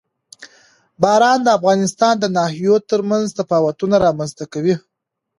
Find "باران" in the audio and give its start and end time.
1.01-1.39